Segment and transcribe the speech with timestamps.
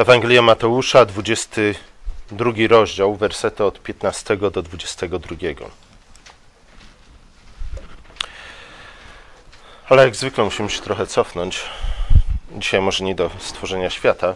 [0.00, 5.36] Ewangelia Mateusza, 22 rozdział, wersety od 15 do 22.
[9.88, 11.60] Ale jak zwykle musimy się trochę cofnąć.
[12.58, 14.34] Dzisiaj może nie do stworzenia świata,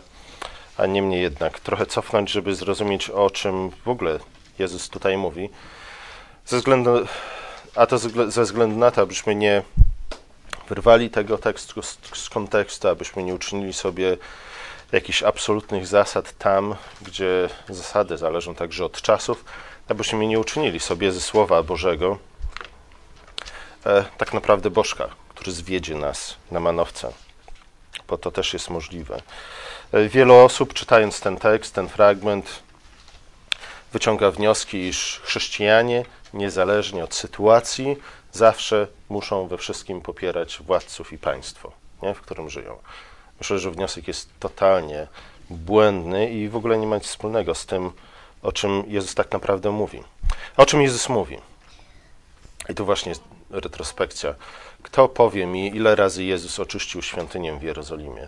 [0.77, 4.19] a niemniej jednak trochę cofnąć, żeby zrozumieć, o czym w ogóle
[4.59, 5.51] Jezus tutaj mówi.
[6.47, 7.07] Ze względu,
[7.75, 9.63] a to ze względu na to, abyśmy nie
[10.69, 14.17] wyrwali tego tekstu z, z kontekstu, abyśmy nie uczynili sobie
[14.93, 19.45] jakichś absolutnych zasad tam, gdzie zasady zależą także od czasów,
[19.89, 22.19] abyśmy nie uczynili sobie ze Słowa Bożego
[23.87, 27.13] e, tak naprawdę bożka, który zwiedzie nas na manowce,
[28.09, 29.23] bo to też jest możliwe.
[29.93, 32.63] E, wielu osób, czytając ten tekst, ten fragment,
[33.93, 36.05] wyciąga wnioski, iż chrześcijanie,
[36.35, 37.97] niezależnie od sytuacji,
[38.33, 42.79] zawsze muszą we wszystkim popierać władców i państwo, nie, w którym żyją.
[43.45, 45.07] Myślę, że wniosek jest totalnie
[45.51, 47.91] błędny i w ogóle nie ma nic wspólnego z tym,
[48.43, 50.03] o czym Jezus tak naprawdę mówi.
[50.57, 51.39] O czym Jezus mówi?
[52.69, 54.35] I tu właśnie jest retrospekcja.
[54.83, 58.27] Kto powie mi, ile razy Jezus oczyścił świątynię w Jerozolimie?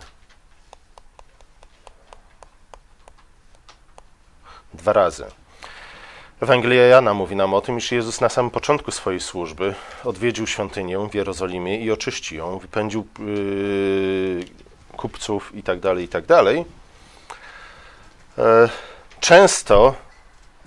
[4.73, 5.25] Dwa razy.
[6.41, 11.09] Ewangelia Jana mówi nam o tym, iż Jezus na samym początku swojej służby odwiedził świątynię
[11.11, 14.66] w Jerozolimie i oczyścił ją, wypędził yy,
[14.97, 16.27] kupców itd., tak itd.
[16.27, 16.45] Tak
[18.37, 18.69] e,
[19.19, 19.95] często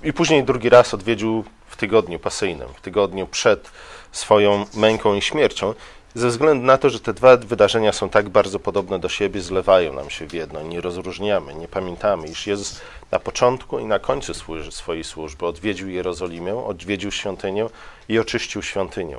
[0.04, 3.70] i później drugi raz odwiedził w tygodniu pasyjnym, w tygodniu przed
[4.12, 5.74] swoją męką i śmiercią,
[6.14, 9.92] ze względu na to, że te dwa wydarzenia są tak bardzo podobne do siebie, zlewają
[9.92, 14.34] nam się w jedno, nie rozróżniamy, nie pamiętamy, iż Jezus na początku i na końcu
[14.70, 17.66] swojej służby odwiedził Jerozolimę, odwiedził świątynię
[18.08, 19.18] i oczyścił świątynię.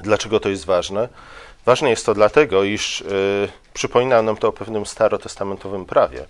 [0.00, 1.08] Dlaczego to jest ważne?
[1.66, 6.26] Ważne jest to dlatego, iż y, przypomina nam to o pewnym starotestamentowym prawie,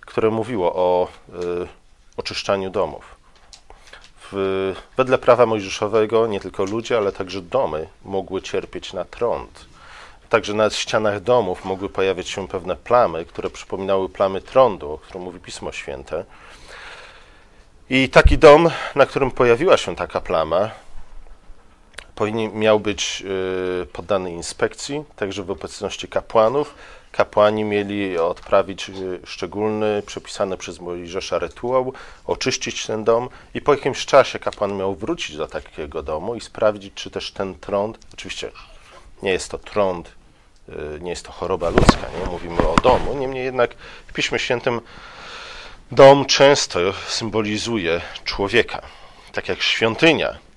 [0.00, 1.68] które mówiło o y,
[2.16, 3.16] oczyszczaniu domów.
[4.32, 9.64] W, wedle prawa mojżeszowego nie tylko ludzie, ale także domy mogły cierpieć na trąd.
[10.28, 15.22] Także na ścianach domów mogły pojawiać się pewne plamy, które przypominały plamy trądu, o którym
[15.22, 16.24] mówi Pismo Święte.
[17.90, 20.70] I taki dom, na którym pojawiła się taka plama,
[22.22, 23.22] powinien, miał być
[23.82, 26.74] y, poddany inspekcji, także w obecności kapłanów.
[27.12, 31.92] Kapłani mieli odprawić y, szczególny, przepisany przez Mojżesza rytuał,
[32.26, 36.94] oczyścić ten dom i po jakimś czasie kapłan miał wrócić do takiego domu i sprawdzić,
[36.94, 38.50] czy też ten trąd, oczywiście
[39.22, 40.12] nie jest to trąd,
[40.68, 42.30] y, nie jest to choroba ludzka, nie?
[42.30, 43.74] Mówimy o domu, niemniej jednak
[44.06, 44.80] w Piśmie Świętym
[45.90, 48.82] dom często symbolizuje człowieka,
[49.32, 50.51] tak jak świątynia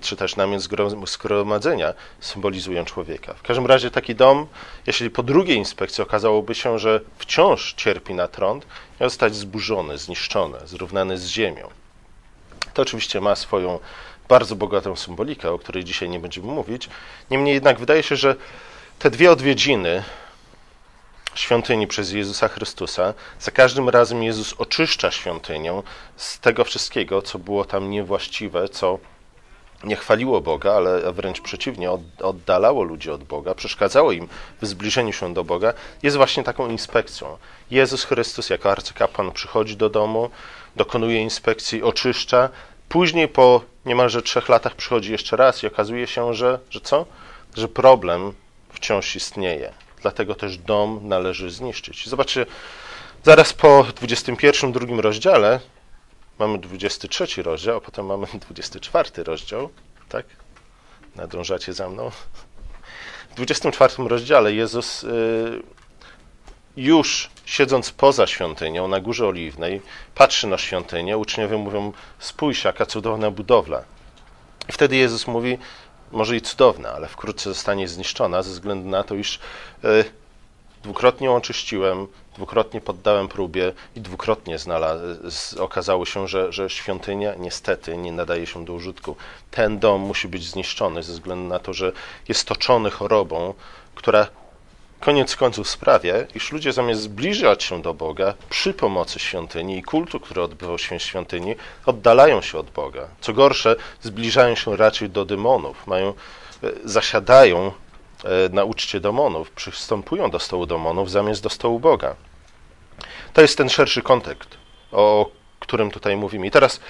[0.00, 0.62] czy też namiot
[1.06, 3.34] zgromadzenia symbolizują człowieka.
[3.34, 4.46] W każdym razie taki dom,
[4.86, 8.66] jeśli po drugiej inspekcji okazałoby się, że wciąż cierpi na trąd,
[9.00, 11.68] miał zostać zburzony, zniszczony, zrównany z ziemią.
[12.74, 13.78] To oczywiście ma swoją
[14.28, 16.88] bardzo bogatą symbolikę, o której dzisiaj nie będziemy mówić.
[17.30, 18.36] Niemniej jednak wydaje się, że
[18.98, 20.02] te dwie odwiedziny
[21.34, 25.82] świątyni przez Jezusa Chrystusa, za każdym razem Jezus oczyszcza świątynię
[26.16, 28.98] z tego wszystkiego, co było tam niewłaściwe, co
[29.84, 31.90] nie chwaliło Boga, ale wręcz przeciwnie,
[32.22, 34.28] oddalało ludzi od Boga, przeszkadzało im
[34.62, 37.38] w zbliżeniu się do Boga, jest właśnie taką inspekcją.
[37.70, 40.30] Jezus Chrystus jako arcykapłan przychodzi do domu,
[40.76, 42.48] dokonuje inspekcji, oczyszcza,
[42.88, 47.06] później po niemalże trzech latach przychodzi jeszcze raz i okazuje się, że, że co?
[47.56, 48.32] Że problem
[48.72, 49.72] wciąż istnieje.
[50.02, 52.08] Dlatego też dom należy zniszczyć.
[52.08, 52.46] Zobaczcie,
[53.24, 55.60] zaraz po 21 drugim rozdziale
[56.38, 59.70] mamy 23 rozdział, a potem mamy 24 rozdział,
[60.08, 60.26] tak?
[61.16, 62.10] Nadążacie za mną?
[63.30, 65.62] W 24 rozdziale Jezus y,
[66.76, 69.82] już siedząc poza świątynią, na Górze Oliwnej,
[70.14, 73.84] patrzy na świątynię, uczniowie mówią, spójrz, jaka cudowna budowla.
[74.68, 75.58] I wtedy Jezus mówi,
[76.12, 79.38] może i cudowna, ale wkrótce zostanie zniszczona ze względu na to, iż
[79.84, 80.04] y,
[80.82, 82.06] dwukrotnie ją oczyściłem,
[82.38, 88.64] dwukrotnie poddałem próbie i dwukrotnie znalazł, okazało się, że, że świątynia niestety nie nadaje się
[88.64, 89.16] do użytku.
[89.50, 91.92] Ten dom musi być zniszczony ze względu na to, że
[92.28, 93.54] jest toczony chorobą,
[93.94, 94.26] która
[95.00, 100.20] koniec końców sprawia, iż ludzie zamiast zbliżać się do Boga przy pomocy świątyni i kultu,
[100.20, 101.54] który odbywał się w świątyni,
[101.86, 103.08] oddalają się od Boga.
[103.20, 110.30] Co gorsze, zbliżają się raczej do demonów, mają, e, zasiadają e, na uczcie demonów, przystępują
[110.30, 112.27] do stołu demonów zamiast do stołu Boga.
[113.38, 114.50] To jest ten szerszy kontekst,
[114.92, 115.30] o
[115.60, 116.46] którym tutaj mówimy.
[116.46, 116.80] I teraz,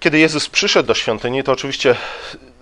[0.00, 1.96] kiedy Jezus przyszedł do świątyni, to oczywiście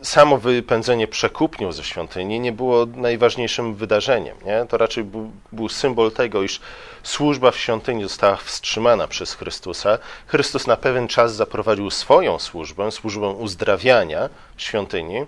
[0.03, 4.37] samo wypędzenie przekupniów ze świątyni nie było najważniejszym wydarzeniem.
[4.47, 4.67] Nie?
[4.69, 6.61] To raczej był, był, symbol tego, iż
[7.03, 9.99] służba w świątyni została wstrzymana przez Chrystusa.
[10.27, 15.25] Chrystus na pewien czas zaprowadził swoją służbę, służbę uzdrawiania w świątyni,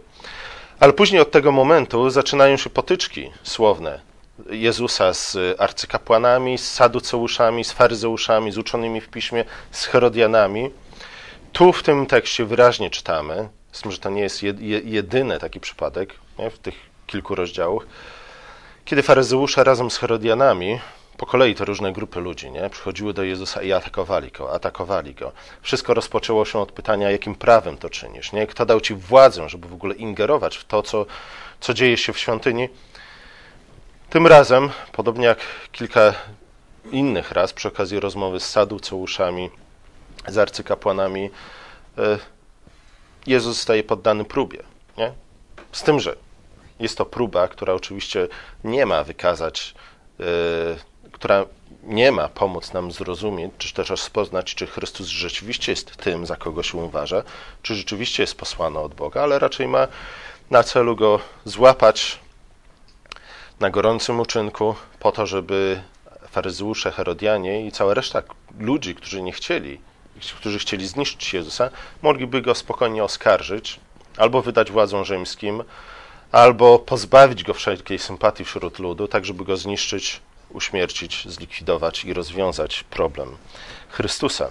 [0.80, 4.15] ale później od tego momentu zaczynają się potyczki słowne
[4.50, 10.70] Jezusa z arcykapłanami, z saduceuszami, z faryzeuszami, z uczonymi w piśmie, z Herodianami.
[11.52, 14.42] Tu w tym tekście wyraźnie czytamy, z że to nie jest
[14.84, 16.74] jedyny taki przypadek nie, w tych
[17.06, 17.86] kilku rozdziałach,
[18.84, 20.80] kiedy faryzeusze razem z Herodianami,
[21.16, 25.32] po kolei to różne grupy ludzi, nie, przychodziły do Jezusa i atakowali go, atakowali go.
[25.62, 28.46] Wszystko rozpoczęło się od pytania, jakim prawem to czynisz, nie?
[28.46, 31.06] Kto dał ci władzę, żeby w ogóle ingerować w to, co,
[31.60, 32.68] co dzieje się w świątyni?
[34.10, 35.38] Tym razem, podobnie jak
[35.72, 36.14] kilka
[36.90, 39.50] innych raz, przy okazji rozmowy z saduceuszami,
[40.28, 41.30] z arcykapłanami,
[41.98, 42.18] e,
[43.26, 44.62] Jezus zostaje poddany próbie.
[44.98, 45.12] Nie?
[45.72, 46.16] Z tym, że
[46.80, 48.28] jest to próba, która oczywiście
[48.64, 49.74] nie ma wykazać,
[50.18, 50.26] yy,
[51.12, 51.44] która
[51.82, 56.62] nie ma pomóc nam zrozumieć, czy też rozpoznać, czy Chrystus rzeczywiście jest tym, za kogo
[56.62, 57.22] się uważa,
[57.62, 59.88] czy rzeczywiście jest posłany od Boga, ale raczej ma
[60.50, 62.18] na celu go złapać
[63.60, 65.82] na gorącym uczynku, po to, żeby
[66.30, 68.22] faryzeusze, Herodianie i cała reszta
[68.58, 69.80] ludzi, którzy nie chcieli
[70.20, 71.70] którzy chcieli zniszczyć Jezusa,
[72.02, 73.80] mogliby go spokojnie oskarżyć,
[74.16, 75.64] albo wydać władzom rzymskim,
[76.32, 80.20] albo pozbawić go wszelkiej sympatii wśród ludu, tak żeby go zniszczyć,
[80.50, 83.36] uśmiercić, zlikwidować i rozwiązać problem
[83.88, 84.50] Chrystusa.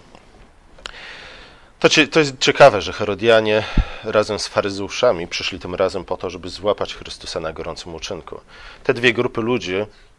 [1.85, 3.63] To, to jest ciekawe, że Herodianie
[4.03, 8.41] razem z faryzeuszami przyszli tym razem po to, żeby złapać Chrystusa na gorącym uczynku.
[8.83, 9.73] Te dwie grupy ludzi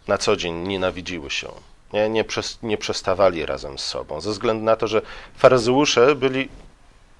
[0.08, 1.48] na co dzień nienawidziły się
[1.92, 5.02] nie, nie, przez, nie przestawali razem z sobą, ze względu na to, że
[5.36, 6.48] faryzeusze byli,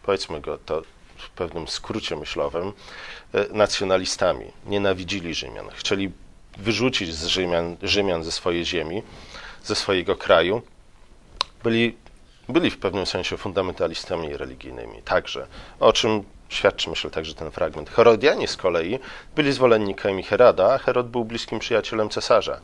[0.03, 0.83] powiedzmy go to
[1.17, 2.73] w pewnym skrócie myślowym,
[3.35, 6.13] e, nacjonalistami, nienawidzili Rzymian, chcieli
[6.59, 9.03] wyrzucić z Rzymian, Rzymian ze swojej ziemi,
[9.65, 10.63] ze swojego kraju,
[11.65, 11.97] byli,
[12.49, 15.47] byli w pewnym sensie fundamentalistami religijnymi, także,
[15.81, 17.91] o czym świadczy myślę także ten fragment.
[17.91, 18.99] Herodianie z kolei
[19.37, 22.61] byli zwolennikami Heroda, a Herod był bliskim przyjacielem cesarza.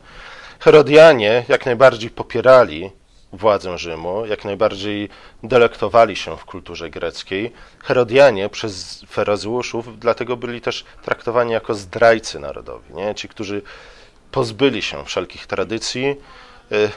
[0.59, 2.91] Herodianie jak najbardziej popierali
[3.33, 5.09] władzę Rzymu, jak najbardziej
[5.43, 7.51] delektowali się w kulturze greckiej.
[7.83, 13.15] Herodianie przez ferazeuszów dlatego byli też traktowani jako zdrajcy narodowi, nie?
[13.15, 13.61] ci, którzy
[14.31, 16.15] pozbyli się wszelkich tradycji,
[16.71, 16.89] y,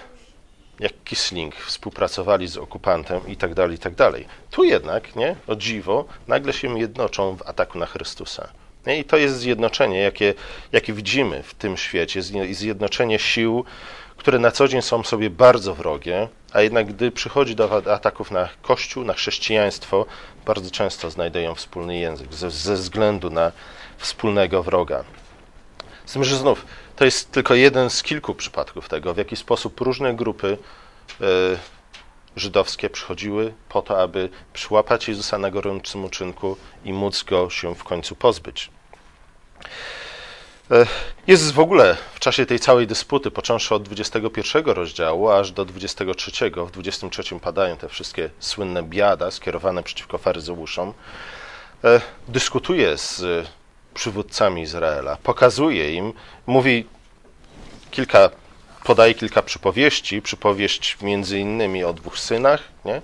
[0.80, 4.26] jak Kisling współpracowali z okupantem i tak dalej, i tak dalej.
[4.50, 8.48] Tu jednak, nie, o dziwo, nagle się jednoczą w ataku na Chrystusa.
[8.86, 10.34] I to jest zjednoczenie, jakie,
[10.72, 13.64] jakie widzimy w tym świecie, zjednoczenie sił,
[14.16, 18.48] które na co dzień są sobie bardzo wrogie, a jednak gdy przychodzi do ataków na
[18.62, 20.06] Kościół, na chrześcijaństwo,
[20.46, 23.52] bardzo często znajdują wspólny język ze, ze względu na
[23.98, 25.04] wspólnego wroga.
[26.04, 26.66] Z tym, że znów
[26.96, 30.58] to jest tylko jeden z kilku przypadków tego, w jaki sposób różne grupy
[31.20, 31.24] y,
[32.36, 37.84] żydowskie przychodziły po to, aby przyłapać Jezusa na gorącym uczynku i móc go się w
[37.84, 38.70] końcu pozbyć.
[40.70, 40.86] E,
[41.26, 46.50] Jezus w ogóle w czasie tej całej dysputy, począwszy od 21 rozdziału aż do 23,
[46.66, 50.94] w 23 padają te wszystkie słynne biada skierowane przeciwko faryzeuszom,
[51.84, 53.46] e, dyskutuje z
[53.96, 56.12] przywódcami Izraela, pokazuje im,
[56.46, 56.86] mówi
[57.90, 58.30] kilka,
[58.84, 63.02] podaje kilka przypowieści, przypowieść między innymi o dwóch synach, nie?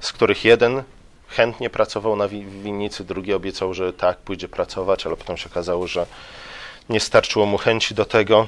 [0.00, 0.82] z których jeden
[1.28, 6.06] chętnie pracował na winnicy, drugi obiecał, że tak, pójdzie pracować, ale potem się okazało, że
[6.88, 8.46] nie starczyło mu chęci do tego.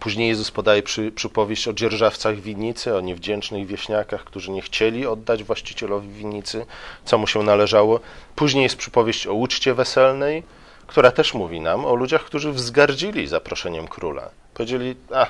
[0.00, 5.44] Później Jezus podaje przy, przypowieść o dzierżawcach winnicy, o niewdzięcznych wieśniakach, którzy nie chcieli oddać
[5.44, 6.66] właścicielowi winnicy,
[7.04, 8.00] co mu się należało.
[8.36, 10.42] Później jest przypowieść o uczcie weselnej,
[10.90, 14.30] która też mówi nam o ludziach, którzy wzgardzili zaproszeniem króla.
[14.54, 15.26] Powiedzieli, a,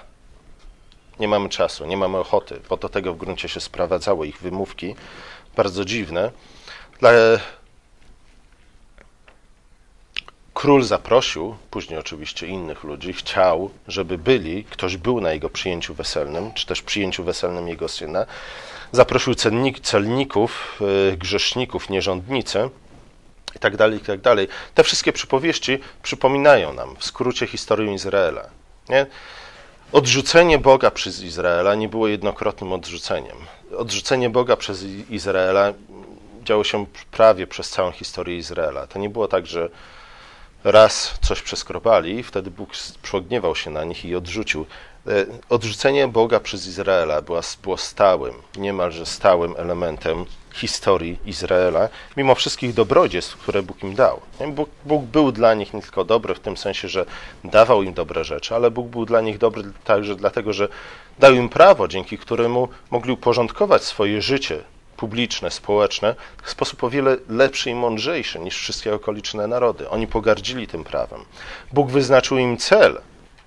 [1.20, 4.94] nie mamy czasu, nie mamy ochoty, bo do tego w gruncie się sprowadzały ich wymówki,
[5.56, 6.30] bardzo dziwne.
[10.54, 16.52] Król zaprosił, później oczywiście innych ludzi, chciał, żeby byli, ktoś był na jego przyjęciu weselnym,
[16.54, 18.26] czy też przyjęciu weselnym jego syna.
[18.92, 20.80] Zaprosił celnik, celników,
[21.12, 22.70] y, grzeszników, nierządnice
[23.56, 24.48] i tak dalej, i tak dalej.
[24.74, 28.42] Te wszystkie przypowieści przypominają nam w skrócie historię Izraela.
[28.88, 29.06] Nie?
[29.92, 33.36] Odrzucenie Boga przez Izraela nie było jednokrotnym odrzuceniem.
[33.76, 35.72] Odrzucenie Boga przez Izraela
[36.44, 38.86] działo się prawie przez całą historię Izraela.
[38.86, 39.68] To nie było tak, że
[40.64, 42.70] raz coś przeskrobali, wtedy Bóg
[43.02, 44.66] przogniewał się na nich i odrzucił
[45.48, 53.36] odrzucenie Boga przez Izraela było, było stałym, niemalże stałym elementem historii Izraela, mimo wszystkich dobrodziejstw,
[53.36, 54.20] które Bóg im dał.
[54.48, 57.06] Bóg, Bóg, był dla nich nie tylko dobry w tym sensie, że
[57.44, 60.68] dawał im dobre rzeczy, ale Bóg był dla nich dobry także dlatego, że
[61.18, 64.62] dał im prawo, dzięki któremu mogli uporządkować swoje życie
[64.96, 69.88] publiczne, społeczne w sposób o wiele lepszy i mądrzejszy niż wszystkie okoliczne narody.
[69.88, 71.24] Oni pogardzili tym prawem.
[71.72, 73.00] Bóg wyznaczył im cel,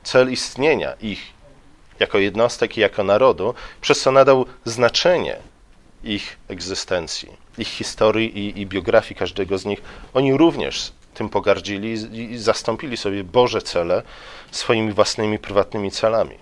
[0.03, 1.33] cel istnienia ich
[1.99, 5.37] jako jednostek i jako narodu, przez co nadał znaczenie
[6.03, 9.81] ich egzystencji, ich historii i, i biografii każdego z nich.
[10.13, 11.93] Oni również tym pogardzili
[12.31, 14.03] i zastąpili sobie Boże cele
[14.51, 16.35] swoimi własnymi prywatnymi celami.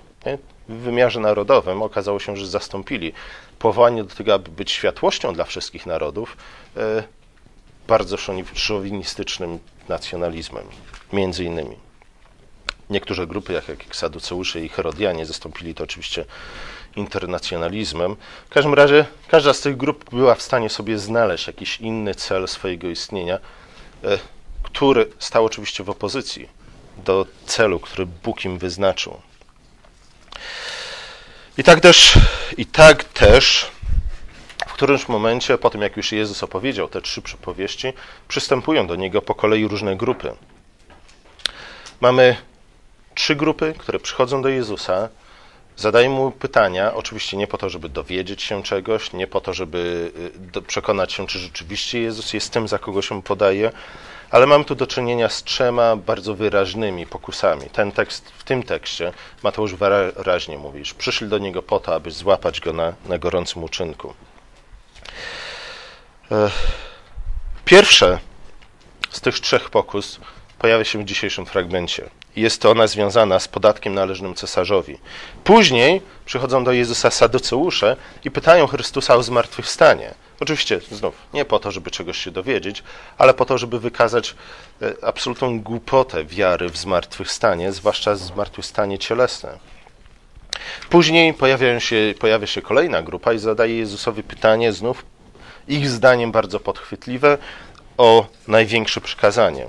[0.69, 3.13] W wymiarze narodowym okazało się, że zastąpili
[3.59, 6.37] powołanie do tego, aby być światłością dla wszystkich narodów,
[6.77, 7.03] e,
[7.87, 8.17] bardzo
[8.53, 10.63] szowinistycznym nacjonalizmem,
[11.13, 11.90] między innymi.
[12.91, 16.25] Niektóre grupy, jak, jak Saduceusze i Herodianie, zastąpili to oczywiście
[16.95, 18.15] internacjonalizmem.
[18.49, 22.47] W każdym razie każda z tych grup była w stanie sobie znaleźć jakiś inny cel
[22.47, 23.39] swojego istnienia,
[24.03, 24.19] e,
[24.63, 26.49] który stał oczywiście w opozycji
[27.05, 29.21] do celu, który Bóg im wyznaczył.
[31.57, 32.13] I tak też,
[32.57, 33.71] i tak też
[34.67, 37.93] w którymś momencie, po tym jak już Jezus opowiedział te trzy przypowieści,
[38.27, 40.35] przystępują do Niego po kolei różne grupy.
[42.01, 42.50] Mamy
[43.15, 45.09] trzy grupy, które przychodzą do Jezusa,
[45.77, 50.11] zadają mu pytania, oczywiście nie po to, żeby dowiedzieć się czegoś, nie po to, żeby
[50.57, 53.71] y, przekonać się, czy rzeczywiście Jezus jest tym, za kogo się podaje,
[54.29, 57.69] ale mamy tu do czynienia z trzema bardzo wyraźnymi pokusami.
[57.69, 59.13] Ten tekst, w tym tekście
[59.43, 63.63] Mateusz wyraźnie mówi, że przyszli do niego po to, aby złapać go na, na gorącym
[63.63, 64.13] uczynku.
[67.65, 68.19] Pierwsze
[69.09, 70.19] z tych trzech pokus
[70.59, 72.09] pojawia się w dzisiejszym fragmencie.
[72.35, 74.97] Jest to ona związana z podatkiem należnym cesarzowi.
[75.43, 80.13] Później przychodzą do Jezusa saduceusze i pytają Chrystusa o zmartwychwstanie.
[80.39, 82.83] Oczywiście znów nie po to, żeby czegoś się dowiedzieć,
[83.17, 84.35] ale po to, żeby wykazać
[84.81, 89.57] e, absolutną głupotę wiary w zmartwychwstanie, zwłaszcza zmartwychwstanie cielesne.
[90.89, 95.05] Później pojawia się, pojawia się kolejna grupa i zadaje Jezusowi pytanie, znów
[95.67, 97.37] ich zdaniem bardzo podchwytliwe,
[97.97, 99.67] o największe przykazanie.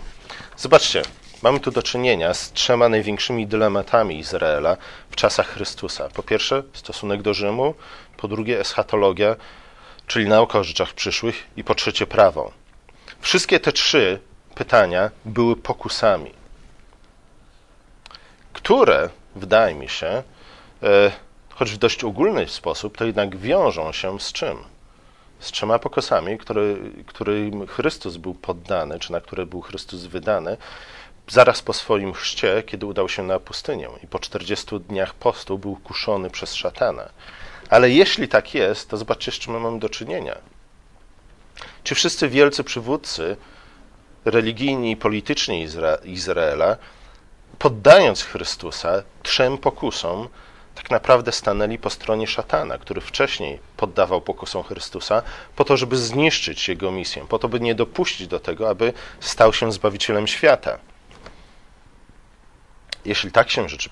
[0.57, 1.03] Zobaczcie,
[1.43, 4.77] mamy tu do czynienia z trzema największymi dylematami Izraela
[5.11, 6.09] w czasach Chrystusa.
[6.15, 7.75] Po pierwsze, stosunek do Rzymu,
[8.17, 9.37] po drugie, eschatologia,
[10.07, 12.53] czyli nauka o rzeczach przyszłych, i po trzecie, prawo.
[13.21, 14.21] Wszystkie te trzy
[14.55, 16.31] pytania były pokusami,
[18.53, 20.23] które, wydaje mi się,
[20.83, 21.13] e,
[21.51, 24.73] choć w dość ogólny sposób, to jednak wiążą się z czym?
[25.43, 30.57] z trzema pokosami, który, którym Chrystus był poddany, czy na które był Chrystus wydany,
[31.29, 35.77] zaraz po swoim chrzcie, kiedy udał się na pustynię i po 40 dniach postu był
[35.77, 37.09] kuszony przez szatana.
[37.71, 40.37] Ale jeśli tak jest, to zobaczcie, z czym mamy do czynienia.
[41.85, 43.37] Czy wszyscy wielcy przywódcy
[44.25, 46.77] religijni i polityczni Izra Izraela,
[47.59, 50.29] poddając Chrystusa trzem pokusom,
[50.75, 55.23] tak naprawdę stanęli po stronie szatana, który wcześniej poddawał pokusom Chrystusa,
[55.57, 59.53] po to, żeby zniszczyć jego misję, po to, by nie dopuścić do tego, aby stał
[59.53, 60.79] się zbawicielem świata.
[63.05, 63.91] Jeśli tak się rzeczy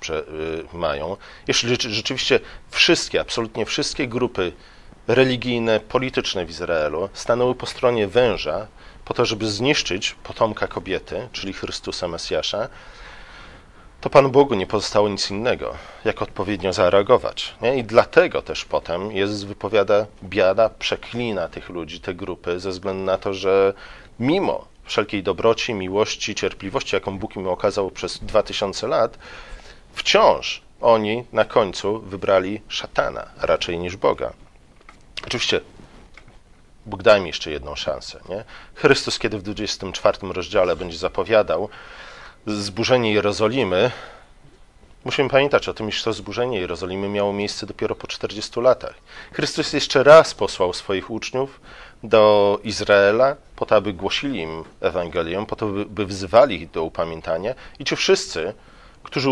[0.74, 1.16] y, mają,
[1.48, 2.40] jeśli rzeczywiście
[2.70, 4.52] wszystkie, absolutnie wszystkie grupy
[5.08, 8.66] religijne, polityczne w Izraelu stanęły po stronie węża,
[9.04, 12.68] po to, żeby zniszczyć potomka kobiety, czyli Chrystusa Mesjasza,
[14.00, 15.74] to Panu Bogu nie pozostało nic innego,
[16.04, 17.54] jak odpowiednio zareagować.
[17.62, 17.78] Nie?
[17.78, 23.18] I dlatego też potem Jezus wypowiada biada, przeklina tych ludzi, te grupy, ze względu na
[23.18, 23.74] to, że
[24.20, 29.18] mimo wszelkiej dobroci, miłości, cierpliwości, jaką Bóg im okazał przez dwa tysiące lat,
[29.94, 34.32] wciąż oni na końcu wybrali szatana raczej niż Boga.
[35.26, 35.60] Oczywiście
[36.86, 38.20] Bóg daj mi jeszcze jedną szansę.
[38.28, 38.44] Nie?
[38.74, 41.68] Chrystus, kiedy w 24 rozdziale będzie zapowiadał,
[42.46, 43.90] zburzenie Jerozolimy,
[45.04, 48.94] musimy pamiętać o tym, iż to zburzenie Jerozolimy miało miejsce dopiero po 40 latach.
[49.32, 51.60] Chrystus jeszcze raz posłał swoich uczniów
[52.02, 57.54] do Izraela, po to, aby głosili im Ewangelię, po to, by wzywali ich do upamiętania
[57.78, 58.54] i ci wszyscy,
[59.02, 59.30] którzy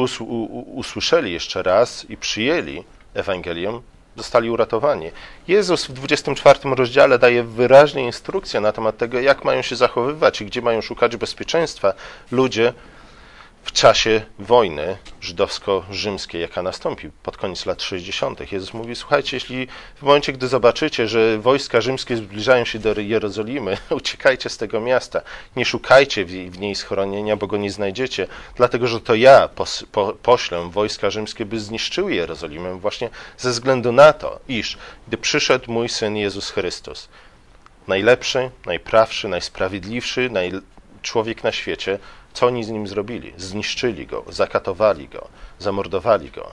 [0.75, 2.85] usłyszeli jeszcze raz i przyjęli
[3.15, 3.81] Ewangelię,
[4.17, 5.11] zostali uratowani.
[5.49, 10.47] Jezus w 24 rozdziale daje wyraźnie instrukcje na temat tego, jak mają się zachowywać i
[10.47, 11.93] gdzie mają szukać bezpieczeństwa
[12.31, 12.73] ludzie,
[13.63, 18.53] w czasie wojny żydowsko-rzymskiej, jaka nastąpi pod koniec lat 60.
[18.53, 23.77] Jezus mówi: Słuchajcie, jeśli w momencie, gdy zobaczycie, że wojska rzymskie zbliżają się do Jerozolimy,
[23.91, 25.21] uciekajcie z tego miasta.
[25.57, 30.13] Nie szukajcie w niej schronienia, bo go nie znajdziecie, dlatego że to ja pos, po,
[30.13, 35.89] poślę wojska rzymskie, by zniszczyły Jerozolimę, właśnie ze względu na to, iż gdy przyszedł mój
[35.89, 37.09] syn Jezus Chrystus,
[37.89, 40.53] najlepszy, najprawszy, najsprawiedliwszy, naj,
[41.03, 41.99] człowiek na świecie,
[42.33, 43.33] co oni z nim zrobili?
[43.37, 46.53] Zniszczyli go, zakatowali go, zamordowali go,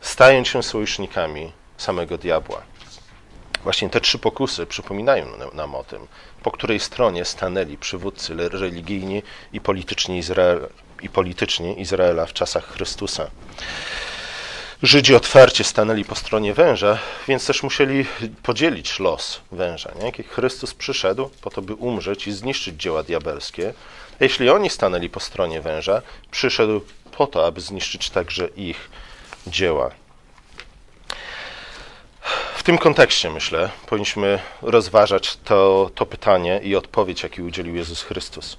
[0.00, 2.62] stając się sojusznikami samego diabła.
[3.62, 6.06] Właśnie te trzy pokusy przypominają nam o tym,
[6.42, 10.68] po której stronie stanęli przywódcy religijni i polityczni, Izrael,
[11.02, 13.30] i polityczni Izraela w czasach Chrystusa.
[14.82, 18.06] Żydzi otwarcie stanęli po stronie węża, więc też musieli
[18.42, 19.92] podzielić los węża.
[20.02, 20.24] Nie?
[20.24, 23.74] Chrystus przyszedł po to, by umrzeć i zniszczyć dzieła diabelskie,
[24.20, 26.80] jeśli oni stanęli po stronie węża, przyszedł
[27.16, 28.90] po to, aby zniszczyć także ich
[29.46, 29.90] dzieła.
[32.54, 38.56] W tym kontekście, myślę, powinniśmy rozważać to, to pytanie i odpowiedź, jaki udzielił Jezus Chrystus.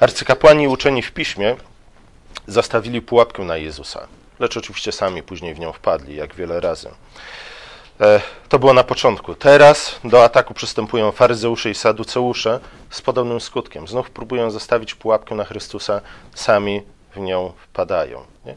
[0.00, 1.56] Arcykapłani uczeni w piśmie
[2.46, 4.06] zastawili pułapkę na Jezusa,
[4.38, 6.90] lecz oczywiście sami później w nią wpadli, jak wiele razy.
[8.00, 9.34] E, to było na początku.
[9.34, 12.60] Teraz do ataku przystępują faryzeusze i saduceusze
[12.90, 13.88] z podobnym skutkiem.
[13.88, 16.00] Znów próbują zostawić pułapkę na Chrystusa,
[16.34, 16.82] sami
[17.14, 18.24] w nią wpadają.
[18.44, 18.54] Nie?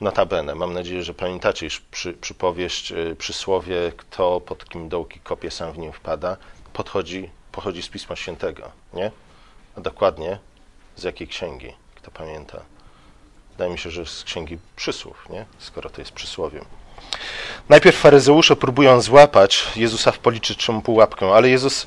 [0.00, 5.50] Notabene, mam nadzieję, że pamiętacie już przy, przypowieść, e, przysłowie, kto pod kim dołki kopie,
[5.50, 6.36] sam w nim wpada,
[6.72, 8.70] podchodzi, pochodzi z Pisma Świętego.
[8.92, 9.10] Nie?
[9.76, 10.38] A dokładnie
[10.96, 12.60] z jakiej księgi, kto pamięta?
[13.50, 15.46] Wydaje mi się, że z księgi przysłów, nie?
[15.58, 16.64] skoro to jest przysłowiem.
[17.68, 21.86] Najpierw faryzeusze próbują złapać Jezusa w polityczną pułapkę, ale Jezus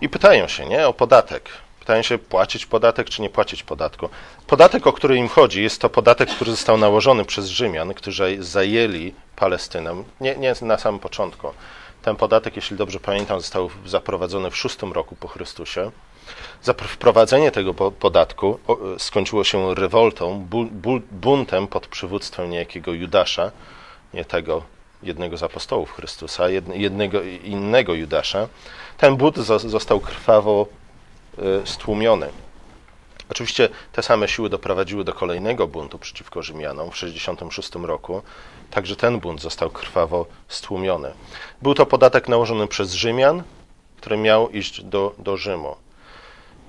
[0.00, 1.48] i pytają się nie, o podatek.
[1.80, 4.08] Pytają się, płacić podatek czy nie płacić podatku.
[4.46, 9.14] Podatek, o który im chodzi, jest to podatek, który został nałożony przez Rzymian, którzy zajęli
[9.36, 10.04] Palestynę.
[10.20, 11.48] Nie, nie na samym początku.
[12.02, 15.90] Ten podatek, jeśli dobrze pamiętam, został zaprowadzony w szóstym roku po Chrystusie.
[16.88, 18.58] Wprowadzenie tego podatku
[18.98, 20.48] skończyło się rewoltą,
[21.10, 23.50] buntem pod przywództwem niejakiego Judasza,
[24.28, 24.62] tego
[25.02, 28.48] jednego z apostołów Chrystusa, jednego innego Judasza,
[28.98, 30.66] ten but został krwawo
[31.38, 32.28] e, stłumiony.
[33.30, 38.22] Oczywiście te same siły doprowadziły do kolejnego buntu przeciwko Rzymianom w 66 roku.
[38.70, 41.12] Także ten bunt został krwawo stłumiony.
[41.62, 43.42] Był to podatek nałożony przez Rzymian,
[43.96, 45.76] który miał iść do, do Rzymu.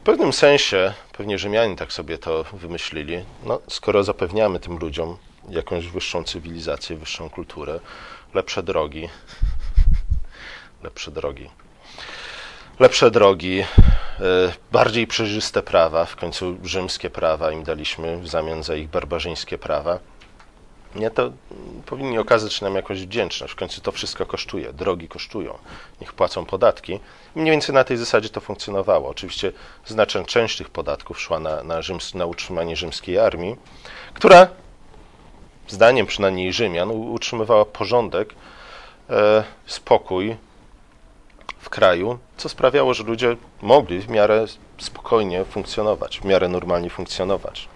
[0.02, 5.18] W pewnym sensie, pewnie Rzymianie tak sobie to wymyślili, no, skoro zapewniamy tym ludziom
[5.50, 7.80] jakąś wyższą cywilizację, wyższą kulturę,
[8.34, 9.10] lepsze drogi,
[10.84, 11.50] lepsze drogi,
[12.80, 13.66] lepsze drogi, e,
[14.72, 20.00] bardziej przejrzyste prawa, w końcu rzymskie prawa im daliśmy w zamian za ich barbarzyńskie prawa.
[20.96, 21.32] Nie, to
[21.86, 23.54] powinni okazać nam jakąś wdzięczność.
[23.54, 25.58] W końcu to wszystko kosztuje, drogi kosztują,
[26.02, 27.00] niech płacą podatki.
[27.36, 29.10] I mniej więcej na tej zasadzie to funkcjonowało.
[29.10, 29.52] Oczywiście
[29.86, 33.56] znaczna część tych podatków szła na, na, rzyms, na utrzymanie rzymskiej armii,
[34.14, 34.48] która
[35.68, 38.34] zdaniem przynajmniej Rzymian, utrzymywała porządek,
[39.10, 40.36] e, spokój
[41.60, 44.46] w kraju, co sprawiało, że ludzie mogli w miarę
[44.78, 47.68] spokojnie funkcjonować, w miarę normalnie funkcjonować.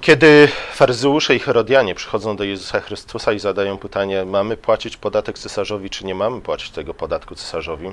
[0.00, 5.90] Kiedy faryzeusze i herodianie przychodzą do Jezusa Chrystusa i zadają pytanie, mamy płacić podatek cesarzowi,
[5.90, 7.92] czy nie mamy płacić tego podatku cesarzowi,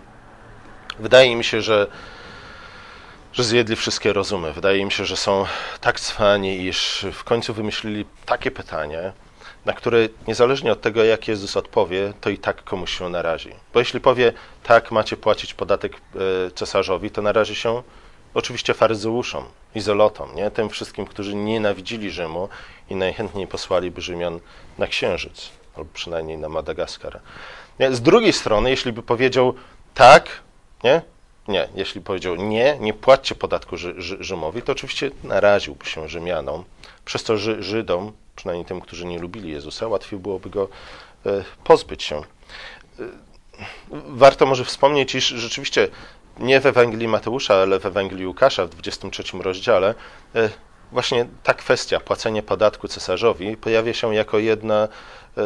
[1.00, 1.88] wydaje mi się, że
[3.34, 4.54] że zjedli wszystkie rozumy.
[4.54, 5.46] Wydaje mi się, że są
[5.82, 9.12] tak cwani, iż w końcu wymyślili takie pytanie,
[9.66, 13.50] na które niezależnie od tego, jak Jezus odpowie, to i tak komuś się narazi.
[13.74, 17.84] Bo jeśli powie, tak, macie płacić podatek e, cesarzowi, to narazi się
[18.34, 19.44] oczywiście faryzeuszom,
[19.76, 20.52] izolotom, nie?
[20.52, 22.50] tym wszystkim, którzy nienawidzili Rzymu
[22.90, 24.40] i najchętniej posłaliby Rzymian
[24.78, 27.20] na Księżyc, albo przynajmniej na Madagaskar.
[27.92, 29.54] Z drugiej strony, jeśli by powiedział
[29.94, 30.30] tak,
[30.84, 31.02] nie?
[31.48, 36.64] Nie, jeśli powiedział nie, nie płaccie podatku Rzy Rzymowi, to oczywiście naraziłby się Rzymianom,
[37.06, 40.68] przez to Ży Żydom, przynajmniej tym, którzy nie lubili Jezusa, łatwiej byłoby go
[41.26, 42.16] e, pozbyć się.
[42.16, 42.24] E,
[43.92, 45.88] warto może wspomnieć, iż rzeczywiście
[46.40, 49.96] nie w Ewangelii Mateusza, ale w Ewangelii Łukasza w 23 rozdziale
[50.36, 50.50] e,
[50.92, 54.88] właśnie ta kwestia, płacenie podatku cesarzowi, pojawia się jako jedna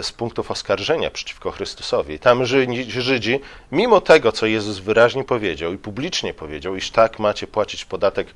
[0.02, 2.20] z punktów oskarżenia przeciwko Chrystusowi.
[2.20, 2.46] Tam
[2.88, 3.40] Żydzi,
[3.72, 8.28] mimo tego, co Jezus wyraźnie powiedział i publicznie powiedział, iż tak macie płacić podatek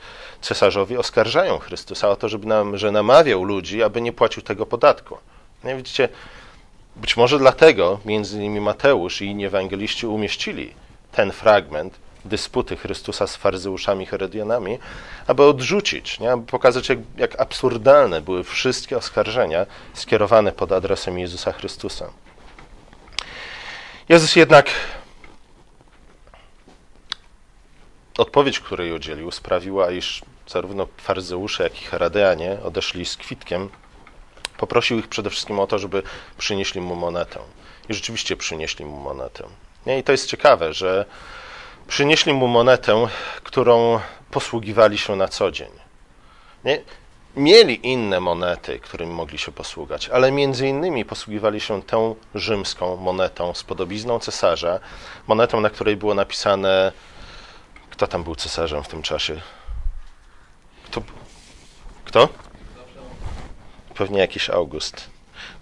[0.42, 5.18] cesarzowi, oskarżają Chrystusa o to, żeby nam, że namawiał ludzi, aby nie płacił tego podatku.
[5.64, 6.10] No widzicie,
[6.96, 10.74] być może dlatego między innymi Mateusz i inni ewangeliści umieścili
[11.12, 14.80] ten fragment dysputy Chrystusa z faryzeuszami Herodianami,
[15.28, 16.32] aby odrzucić, nie?
[16.32, 22.10] aby pokazać, jak, jak absurdalne były wszystkie oskarżenia skierowane pod adresem Jezusa Chrystusa.
[24.10, 24.70] Jezus jednak
[28.18, 33.70] odpowiedź, której udzielił, sprawiła, iż zarówno faryzeusze, jak i Herodeanie odeszli z kwitkiem.
[34.58, 36.04] Poprosił ich przede wszystkim o to, żeby
[36.38, 37.40] przynieśli mu monetę.
[37.90, 39.44] I rzeczywiście przynieśli mu monetę.
[40.00, 41.06] I to jest ciekawe, że
[41.90, 43.08] przynieśli mu monetę,
[43.44, 44.00] którą
[44.32, 45.72] posługiwali się na co dzień.
[46.66, 46.82] Nie?
[47.36, 53.54] Mieli inne monety, którymi mogli się posługać, ale między innymi posługiwali się tą rzymską monetą
[53.54, 54.80] z podobizną cesarza,
[55.28, 56.92] monetą, na której było napisane,
[57.90, 59.42] kto tam był cesarzem w tym czasie.
[60.86, 61.02] Kto?
[62.06, 62.30] Kto?
[63.96, 65.10] Pewnie jakiś August.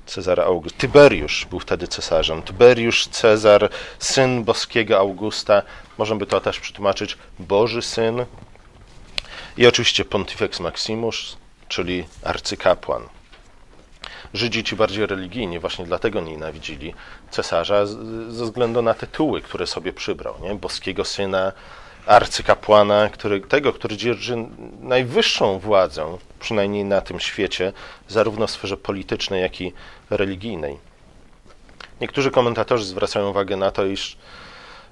[0.07, 0.77] Cezar August.
[0.77, 2.41] Tyberiusz był wtedy cesarzem.
[2.41, 5.61] Tyberiusz Cezar, syn boskiego Augusta.
[5.97, 8.25] Można by to też przetłumaczyć Boży syn.
[9.57, 13.03] I oczywiście Pontifex Maximus, czyli arcykapłan.
[14.33, 16.93] Żydzi ci bardziej religijni właśnie dlatego nienawidzili
[17.31, 17.85] cesarza
[18.29, 20.35] ze względu na tytuły, które sobie przybrał.
[20.41, 20.55] Nie?
[20.55, 21.51] Boskiego syna,
[22.07, 24.35] arcykapłana, który, tego, który dzierży
[24.79, 27.73] najwyższą władzę, przynajmniej na tym świecie,
[28.07, 29.73] zarówno w sferze politycznej, jak i
[30.09, 30.77] religijnej.
[32.01, 34.17] Niektórzy komentatorzy zwracają uwagę na to, iż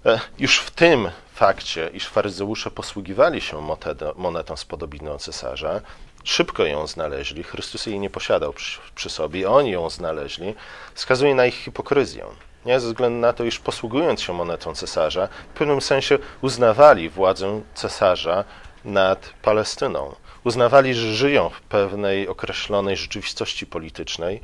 [0.06, 3.68] e, już w tym fakcie, iż faryzeusze posługiwali się
[4.16, 5.82] monetą z podobizną cesarza,
[6.24, 10.56] szybko ją znaleźli, Chrystus jej nie posiadał przy, przy sobie, oni ją znaleźli,
[10.94, 12.26] wskazuje na ich hipokryzję
[12.66, 12.80] nie?
[12.80, 18.44] ze względu na to, iż posługując się monetą cesarza, w pewnym sensie uznawali władzę cesarza
[18.86, 20.16] nad Palestyną.
[20.44, 24.42] Uznawali, że żyją w pewnej określonej rzeczywistości politycznej,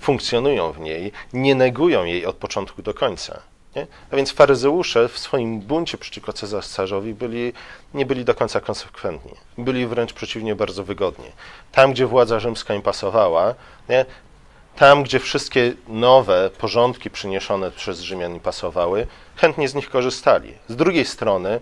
[0.00, 3.40] funkcjonują w niej, nie negują jej od początku do końca.
[3.76, 3.86] Nie?
[4.10, 7.52] A więc faryzeusze w swoim buncie przeciwko cesarzowi byli,
[7.94, 9.32] nie byli do końca konsekwentni.
[9.58, 11.32] Byli wręcz przeciwnie bardzo wygodni.
[11.72, 13.54] Tam, gdzie władza rzymska im pasowała,
[13.88, 14.06] nie?
[14.76, 19.06] Tam, gdzie wszystkie nowe porządki przyniesione przez Rzymian pasowały,
[19.36, 20.54] chętnie z nich korzystali.
[20.68, 21.60] Z drugiej strony,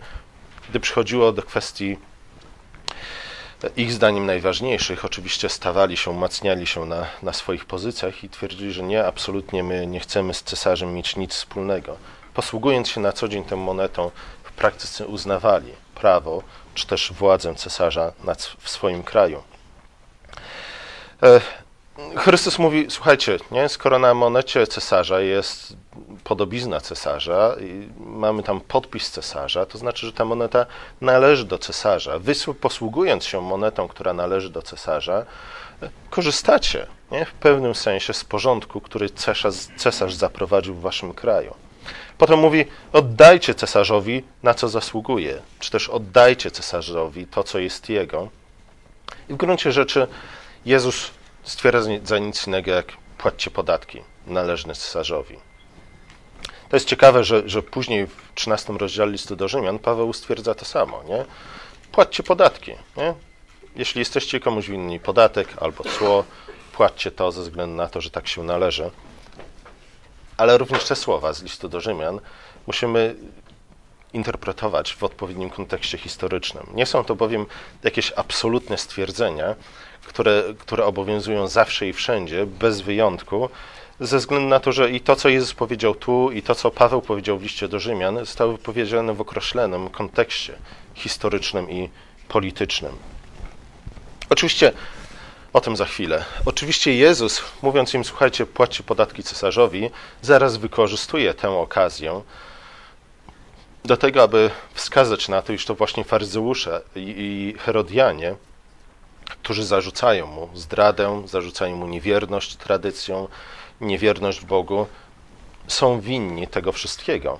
[0.71, 1.97] gdy przychodziło do kwestii
[3.77, 8.83] ich zdaniem najważniejszych, oczywiście stawali się, umacniali się na, na swoich pozycjach i twierdzili, że
[8.83, 11.97] nie, absolutnie my nie chcemy z cesarzem mieć nic wspólnego.
[12.35, 14.11] Posługując się na co dzień tą monetą,
[14.43, 16.43] w praktyce uznawali prawo
[16.75, 19.43] czy też władzę cesarza nad, w swoim kraju.
[22.17, 25.77] Chrystus mówi, słuchajcie, nie, skoro na monecie cesarza jest
[26.25, 30.67] podobizna cesarza i mamy tam podpis cesarza, to znaczy, że ta moneta
[31.01, 32.19] należy do cesarza.
[32.19, 35.27] Wy posługując się monetą, która należy do cesarza,
[36.11, 41.55] korzystacie nie, w pewnym sensie z porządku, który cesarz, cesarz zaprowadził w waszym kraju.
[42.19, 48.29] Potem mówi, oddajcie cesarzowi, na co zasługuje, czy też oddajcie cesarzowi to, co jest jego.
[49.29, 50.07] I w gruncie rzeczy
[50.67, 51.11] Jezus
[51.43, 55.39] stwierdza nic innego jak płaccie podatki należne cesarzowi.
[56.69, 60.65] To jest ciekawe, że, że później w 13 rozdziale listu do Rzymian Paweł stwierdza to
[60.65, 61.03] samo.
[61.03, 61.25] Nie?
[61.93, 62.73] Płaccie podatki.
[62.97, 63.15] Nie?
[63.77, 66.25] Jeśli jesteście komuś winni podatek albo cło,
[66.73, 68.91] płaccie to ze względu na to, że tak się należy.
[70.37, 72.21] Ale również te słowa z listu do Rzymian
[72.67, 73.15] musimy
[74.13, 76.67] interpretować w odpowiednim kontekście historycznym.
[76.75, 77.47] Nie są to bowiem
[77.83, 79.55] jakieś absolutne stwierdzenia,
[80.07, 83.49] które, które obowiązują zawsze i wszędzie, bez wyjątku,
[84.01, 87.03] ze względu na to, że i to, co Jezus powiedział tu, i to, co Paweł
[87.03, 90.59] powiedział w liście do Rzymian, zostały wypowiedziane w określonym kontekście
[90.95, 91.89] historycznym i
[92.29, 92.93] politycznym.
[94.31, 94.73] Oczywiście
[95.53, 96.25] o tym za chwilę.
[96.45, 99.91] Oczywiście Jezus, mówiąc im, słuchajcie, płaccie podatki cesarzowi,
[100.23, 102.23] zaraz wykorzystuje tę okazję
[103.85, 108.35] do tego, aby wskazać na to, iż to właśnie faryzeusze i Herodianie
[109.43, 113.29] którzy zarzucają mu zdradę, zarzucają mu niewierność tradycją,
[113.81, 114.87] niewierność Bogu,
[115.69, 117.39] są winni tego wszystkiego.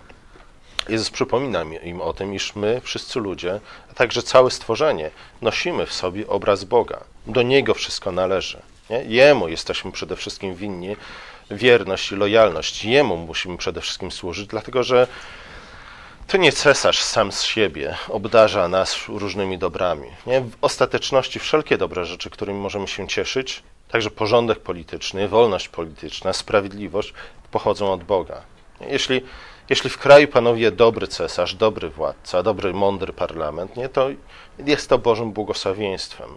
[0.89, 5.11] Jezus przypomina im o tym, iż my, wszyscy ludzie, a także całe stworzenie,
[5.43, 7.05] nosimy w sobie obraz Boga.
[7.27, 8.63] Do Niego wszystko należy.
[8.91, 9.05] Nie?
[9.05, 10.97] Jemu jesteśmy przede wszystkim winni
[11.51, 12.85] wierność i lojalność.
[12.85, 15.07] Jemu musimy przede wszystkim służyć, dlatego że
[16.27, 20.09] to nie cesarz sam z siebie obdarza nas różnymi dobrami.
[20.27, 20.41] Nie?
[20.41, 27.15] W ostateczności wszelkie dobre rzeczy, którymi możemy się cieszyć, także porządek polityczny, wolność polityczna, sprawiedliwość,
[27.51, 28.43] pochodzą od Boga.
[28.81, 29.21] Jeśli,
[29.71, 34.09] jeśli w kraju panuje dobry cesarz, dobry władca, dobry, mądry parlament, nie, to
[34.59, 36.29] jest to Bożym błogosławieństwem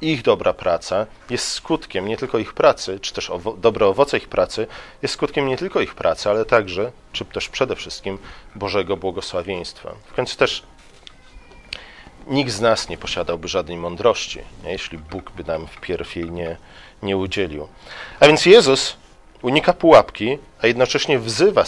[0.00, 4.28] ich dobra praca jest skutkiem nie tylko ich pracy, czy też owo dobre owoce ich
[4.28, 4.66] pracy,
[5.02, 8.18] jest skutkiem nie tylko ich pracy, ale także, czy też przede wszystkim
[8.54, 9.94] Bożego błogosławieństwa.
[10.06, 10.62] W końcu też
[12.26, 14.72] nikt z nas nie posiadałby żadnej mądrości, nie?
[14.72, 16.56] jeśli Bóg by nam wpierw jej nie,
[17.02, 17.68] nie udzielił.
[18.20, 18.96] A więc Jezus
[19.44, 21.64] unika pułapki, a jednocześnie wzywa y,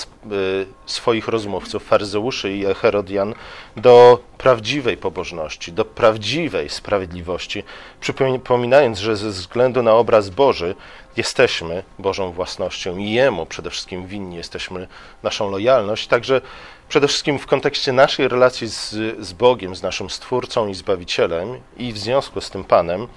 [0.86, 3.34] swoich rozmówców, faryzeuszy i Herodian,
[3.76, 7.64] do prawdziwej pobożności, do prawdziwej sprawiedliwości,
[8.00, 10.74] przypominając, że ze względu na obraz Boży
[11.16, 14.88] jesteśmy Bożą własnością i Jemu przede wszystkim winni jesteśmy
[15.22, 16.40] naszą lojalność, także
[16.88, 21.92] przede wszystkim w kontekście naszej relacji z, z Bogiem, z naszym Stwórcą i Zbawicielem i
[21.92, 23.08] w związku z tym Panem,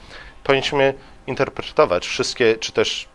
[0.43, 0.93] powinniśmy
[1.27, 3.07] interpretować wszystkie, czy też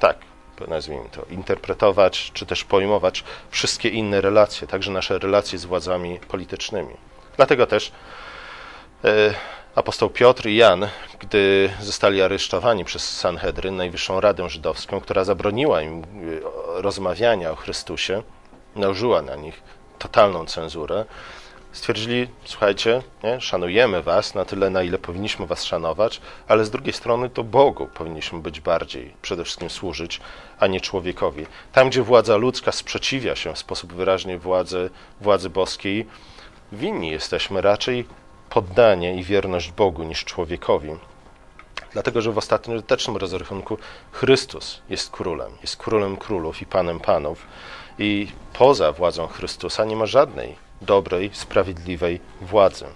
[0.00, 0.29] tak,
[0.68, 6.94] nazwijmy to, interpretować, czy też pojmować wszystkie inne relacje, także nasze relacje z władzami politycznymi.
[7.36, 7.92] Dlatego też
[9.04, 9.34] e,
[9.74, 16.02] apostoł Piotr i Jan, gdy zostali aresztowani przez Sanhedryn, Najwyższą Radę Żydowską, która zabroniła im
[16.02, 16.04] e,
[16.82, 18.22] rozmawiania o Chrystusie,
[18.76, 19.62] nałożyła na nich
[19.98, 21.04] totalną cenzurę,
[21.72, 26.92] stwierdzili, słuchajcie, nie, szanujemy was na tyle, na ile powinniśmy was szanować, ale z drugiej
[26.92, 30.20] strony to Bogu powinniśmy być bardziej, przede wszystkim służyć,
[30.58, 31.46] a nie człowiekowi.
[31.72, 36.06] Tam, gdzie władza ludzka sprzeciwia się w sposób wyraźny władzy, władzy boskiej,
[36.72, 38.04] winni jesteśmy raczej
[38.50, 40.90] poddanie i wierność Bogu niż człowiekowi.
[41.92, 43.78] Dlatego, że w ostatecznym rozrachunku
[44.12, 47.46] Chrystus jest królem, jest królem królów i panem panów.
[47.98, 52.86] I poza władzą Chrystusa nie ma żadnej dobrej, sprawiedliwej władzy.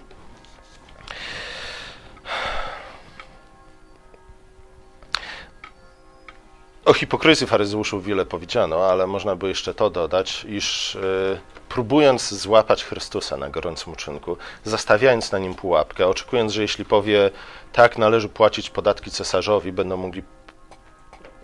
[6.85, 12.83] O hipokryzji faryzeuszów wiele powiedziano, ale można by jeszcze to dodać, iż y, próbując złapać
[12.83, 17.31] Chrystusa na gorącym uczynku, zastawiając na nim pułapkę, oczekując, że jeśli powie
[17.73, 20.23] tak, należy płacić podatki cesarzowi, będą mogli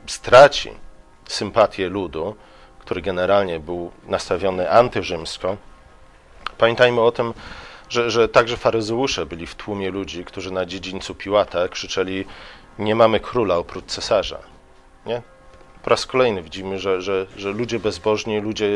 [0.08, 0.73] stracić
[1.27, 2.36] sympatię ludu,
[2.80, 5.58] który generalnie był nastawiony antyrzymsko,
[6.62, 7.34] Pamiętajmy o tym,
[7.89, 12.26] że, że także faryzeusze byli w tłumie ludzi, którzy na dziedzińcu Piłata krzyczeli
[12.80, 14.39] nie mamy króla oprócz cesarza.
[15.06, 15.21] Nie?
[15.84, 18.69] Po raz kolejny widzimy, że, że, że ludzie bezbożni, ludzie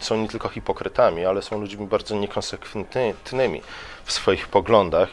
[0.00, 3.62] są nie tylko hipokrytami, ale są ludźmi bardzo niekonsekwentnymi
[4.04, 5.08] w swoich poglądach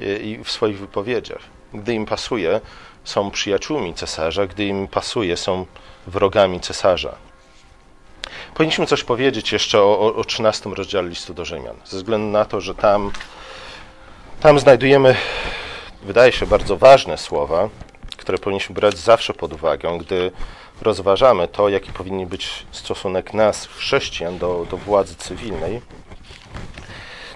[0.00, 1.42] i w swoich wypowiedziach.
[1.74, 2.60] Gdy im pasuje,
[3.04, 5.66] są przyjaciółmi cesarza, gdy im pasuje, są
[6.06, 7.14] wrogami cesarza.
[8.54, 12.60] Powinniśmy coś powiedzieć jeszcze o, o 13 rozdziale listu do Rzymian, ze względu na to,
[12.60, 13.12] że tam,
[14.40, 15.16] tam znajdujemy,
[16.02, 17.68] wydaje się, bardzo ważne słowa,
[18.16, 20.30] które powinniśmy brać zawsze pod uwagę, gdy
[20.82, 25.80] rozważamy to, jaki powinien być stosunek nas, chrześcijan, do, do władzy cywilnej.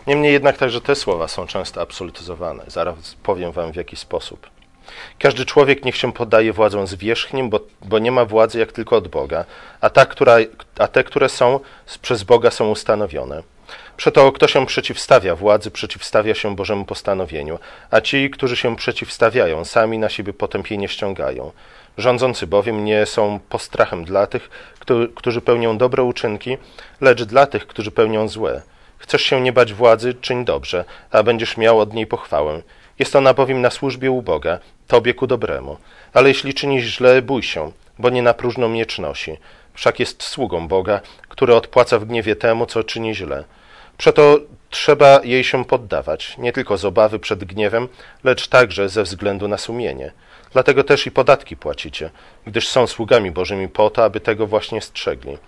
[0.07, 2.65] Niemniej jednak także te słowa są często absolutyzowane.
[2.67, 4.58] Zaraz powiem Wam w jaki sposób.
[5.19, 9.09] Każdy człowiek niech się podaje władzą zwierzchnim, bo, bo nie ma władzy jak tylko od
[9.09, 9.45] Boga,
[9.81, 10.37] a, ta, która,
[10.79, 11.61] a te, które są
[12.03, 13.43] przez Boga są ustanowione.
[13.97, 17.59] Przeto kto się przeciwstawia władzy, przeciwstawia się Bożemu postanowieniu,
[17.91, 21.53] a ci, którzy się przeciwstawiają, sami na siebie potępienie ściągają.
[21.99, 24.51] Rządzący bowiem nie są postrachem dla tych,
[25.15, 26.59] którzy pełnią dobre uczynki,
[27.01, 28.63] lecz dla tych, którzy pełnią złe.
[28.99, 32.63] Chcesz się nie bać władzy, czyń dobrze, a będziesz miał od niej pochwałę.
[32.99, 35.77] Jest ona bowiem na służbie u Boga, Tobie ku dobremu.
[36.13, 39.37] Ale jeśli czynisz źle, bój się, bo nie na próżną miecz nosi.
[39.75, 43.45] Wszak jest sługą Boga, który odpłaca w gniewie temu, co czyni źle.
[43.99, 44.39] Przeto
[44.71, 47.89] trzeba jej się poddawać, nie tylko z obawy przed gniewem,
[48.25, 50.13] lecz także ze względu na sumienie.
[50.53, 52.11] Dlatego też i podatki płacicie,
[52.47, 55.39] gdyż są sługami Bożymi po to, aby tego właśnie strzegli.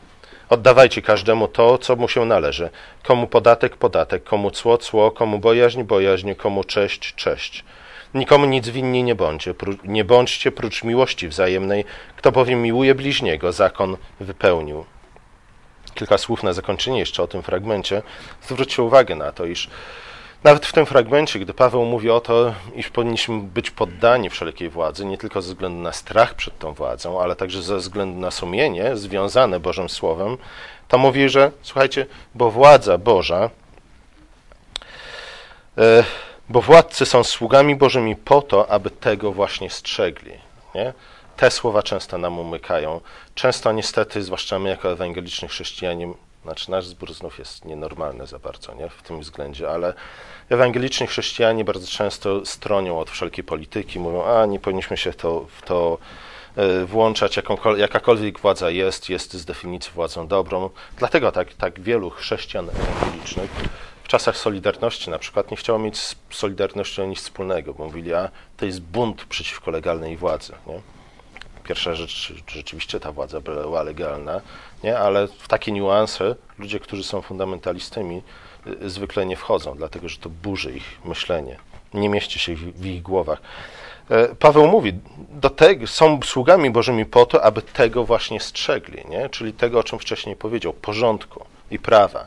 [0.50, 2.70] Oddawajcie każdemu to, co mu się należy.
[3.02, 7.64] Komu podatek, podatek, komu cło, cło, komu bojaźń, bojaźń, komu cześć, cześć.
[8.14, 11.84] Nikomu nic winni nie bądźcie, nie bądźcie prócz miłości wzajemnej.
[12.16, 14.84] Kto bowiem miłuje bliźniego, zakon wypełnił.
[15.94, 18.02] Kilka słów na zakończenie jeszcze o tym fragmencie.
[18.42, 19.70] Zwróćcie uwagę na to, iż
[20.44, 25.04] nawet w tym fragmencie, gdy Paweł mówi o to, iż powinniśmy być poddani wszelkiej władzy,
[25.04, 28.96] nie tylko ze względu na strach przed tą władzą, ale także ze względu na sumienie
[28.96, 30.36] związane Bożym Słowem,
[30.88, 33.50] to mówi, że słuchajcie, bo władza Boża,
[35.78, 36.04] e,
[36.48, 40.32] bo władcy są sługami Bożymi po to, aby tego właśnie strzegli.
[40.74, 40.92] Nie?
[41.36, 43.00] Te słowa często nam umykają.
[43.34, 46.12] Często niestety, zwłaszcza my jako ewangeliczni chrześcijanie,
[46.50, 48.88] znaczy nasz zbór znów jest nienormalny za bardzo nie?
[48.88, 49.94] w tym względzie, ale
[50.48, 55.62] ewangeliczni chrześcijanie bardzo często stronią od wszelkiej polityki, mówią, a nie powinniśmy się to, w
[55.62, 55.98] to
[56.56, 57.38] e, włączać,
[57.76, 60.70] jakakolwiek władza jest, jest z definicji władzą dobrą.
[60.96, 63.50] Dlatego tak, tak wielu chrześcijan ewangelicznych
[64.04, 68.28] w czasach Solidarności na przykład nie chciało mieć z Solidarnością nic wspólnego, bo mówili, a
[68.56, 70.52] to jest bunt przeciwko legalnej władzy.
[70.66, 70.99] Nie?
[71.70, 74.40] Pierwsza rzecz, rzeczywiście ta władza była legalna,
[74.84, 74.98] nie?
[74.98, 78.22] ale w takie niuanse ludzie, którzy są fundamentalistami,
[78.66, 81.56] y, zwykle nie wchodzą, dlatego że to burzy ich myślenie,
[81.94, 83.40] nie mieści się w, ich głowach.
[84.10, 84.92] E, Paweł mówi,
[85.30, 89.28] do tego, są sługami Bożymi po to, aby tego właśnie strzegli, nie?
[89.28, 92.26] czyli tego, o czym wcześniej powiedział, porządku i prawa.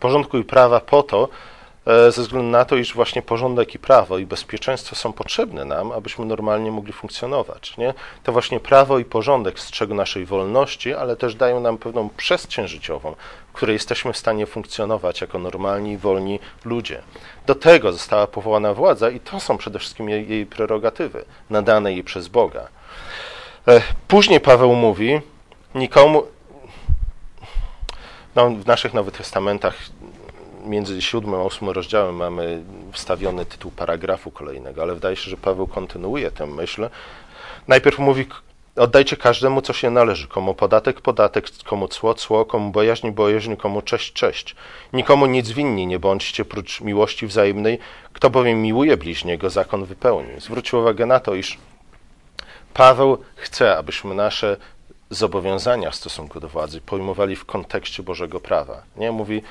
[0.00, 1.28] Porządku i prawa po to,
[1.88, 6.24] ze względu na to, iż właśnie porządek i prawo i bezpieczeństwo są potrzebne nam, abyśmy
[6.26, 7.76] normalnie mogli funkcjonować.
[7.76, 7.94] Nie?
[8.22, 13.14] To właśnie prawo i porządek strzegą naszej wolności, ale też dają nam pewną przestrzeń życiową,
[13.48, 17.02] w której jesteśmy w stanie funkcjonować jako normalni wolni ludzie.
[17.46, 22.04] Do tego została powołana władza i to są przede wszystkim jej, jej prerogatywy, nadane jej
[22.04, 22.68] przez Boga.
[23.68, 25.20] E, później Paweł mówi,
[25.74, 26.22] nikomu,
[28.36, 29.74] no, w naszych Nowych Testamentach
[30.68, 35.66] między siódmym a ósmym rozdziałem mamy wstawiony tytuł paragrafu kolejnego, ale wydaje się, że Paweł
[35.66, 36.90] kontynuuje tę myśl.
[37.68, 38.26] Najpierw mówi,
[38.76, 40.28] oddajcie każdemu, co się należy.
[40.28, 44.56] Komu podatek, podatek, komu cło, cło, komu bojaźń, bojaźń, komu cześć, cześć.
[44.92, 47.78] Nikomu nic winni nie bądźcie, prócz miłości wzajemnej.
[48.12, 50.40] Kto bowiem miłuje bliźniego, zakon wypełni.
[50.40, 51.58] Zwróć uwagę na to, iż
[52.74, 54.56] Paweł chce, abyśmy nasze
[55.10, 58.82] zobowiązania w stosunku do władzy pojmowali w kontekście Bożego prawa.
[58.96, 59.42] Nie mówi,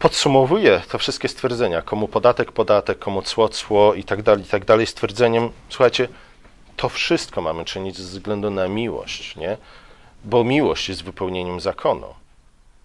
[0.00, 4.64] podsumowuje te wszystkie stwierdzenia, komu podatek, podatek, komu cło, cło i tak dalej, i tak
[4.64, 6.08] dalej, stwierdzeniem, słuchajcie,
[6.76, 9.56] to wszystko mamy czynić ze względu na miłość, nie?
[10.24, 12.06] Bo miłość jest wypełnieniem zakonu.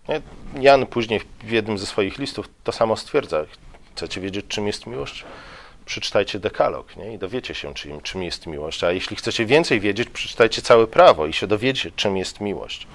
[0.10, 0.22] Nie?
[0.62, 3.46] Jan później w jednym ze swoich listów to samo stwierdza.
[3.96, 5.26] Chcecie wiedzieć, czym jest miłość?
[5.86, 7.14] Przeczytajcie dekalog nie?
[7.14, 8.84] i dowiecie się, czym, czym jest miłość.
[8.84, 12.88] A jeśli chcecie więcej wiedzieć, przeczytajcie całe prawo i się dowiecie, czym jest miłość.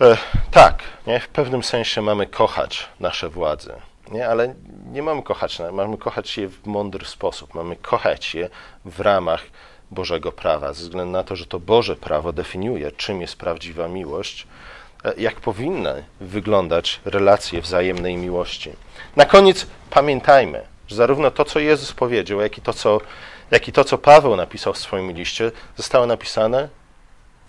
[0.00, 0.16] E,
[0.50, 1.20] tak, nie?
[1.20, 3.80] w pewnym sensie mamy kochać nasze władze,
[4.12, 4.28] nie?
[4.28, 4.54] ale
[4.92, 8.50] nie mamy kochać, mamy kochać je w mądry sposób, mamy kochać je
[8.84, 9.42] w ramach
[9.90, 14.46] Bożego prawa, ze względu na to, że to Boże prawo definiuje, czym jest prawdziwa miłość,
[15.04, 18.72] e, jak powinny wyglądać relacje wzajemnej miłości.
[19.16, 23.00] Na koniec pamiętajmy, że zarówno to, co Jezus powiedział, jak i to, co,
[23.50, 26.68] jak i to, co Paweł napisał w swoim liście, zostało napisane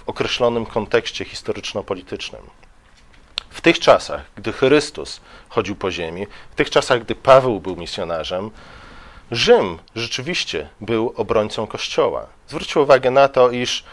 [0.06, 2.42] określonym kontekście historyczno-politycznym.
[3.50, 8.52] W tych czasach, gdy Chrystus chodził po ziemi, w tych czasach, gdy Paweł był misjonarzem,
[9.32, 12.28] Rzym rzeczywiście był obrońcą Kościoła.
[12.48, 13.84] Zwróćcie uwagę na to, iż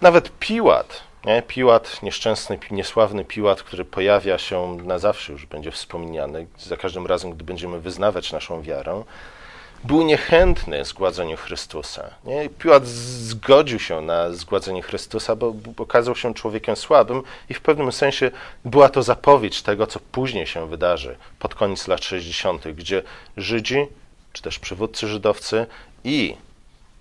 [0.00, 1.42] nawet Piłat, nie?
[1.42, 7.30] Piłat, nieszczęsny, niesławny Piłat, który pojawia się na zawsze, już będzie wspomniany, za każdym razem,
[7.30, 9.04] gdy będziemy wyznawać naszą wiarę,
[9.84, 12.10] był niechętny zgładzeniu Chrystusa.
[12.24, 12.48] Nie?
[12.48, 18.30] Piłat zgodził się na zgładzenie Chrystusa, bo okazał się człowiekiem słabym i w pewnym sensie
[18.64, 23.02] była to zapowiedź tego, co później się wydarzy pod koniec lat 60., gdzie
[23.36, 23.86] Żydzi,
[24.32, 25.66] czy też przywódcy żydowcy
[26.04, 26.36] i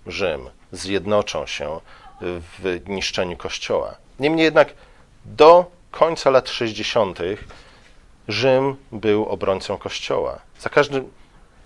[0.08, 1.80] Rzym zjednoczą się
[2.22, 3.96] w niszczeniu Kościoła.
[4.20, 4.74] Niemniej jednak
[5.26, 7.20] do końca lat 60.
[8.28, 10.40] Rzym był obrońcą Kościoła.
[10.60, 11.12] Za każdym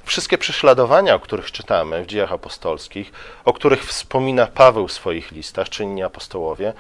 [0.09, 3.11] Wszystkie prześladowania, o których czytamy w dziejach apostolskich,
[3.45, 6.73] o których wspomina Paweł w swoich listach, czy inni apostołowie,